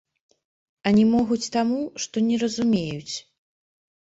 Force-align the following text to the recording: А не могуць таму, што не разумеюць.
А 0.87 0.93
не 0.99 1.03
могуць 1.11 1.51
таму, 1.57 1.77
што 2.07 2.15
не 2.31 2.41
разумеюць. 2.45 3.15